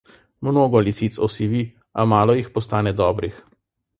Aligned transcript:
Mnogo 0.45 0.79
lisic 0.85 1.19
osivi, 1.27 1.61
a 2.03 2.07
malo 2.13 2.39
jih 2.39 2.51
postane 2.57 2.97
dobrih. 3.03 3.37